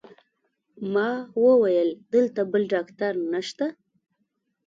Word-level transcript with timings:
ما 0.93 1.09
وویل: 1.45 1.89
دلته 2.13 2.41
بل 2.51 2.63
ډاکټر 2.73 3.13
نشته؟ 3.33 3.65